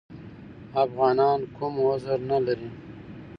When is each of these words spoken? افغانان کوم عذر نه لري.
افغانان 0.83 1.39
کوم 1.55 1.73
عذر 1.89 2.19
نه 2.31 2.37
لري. 2.45 2.69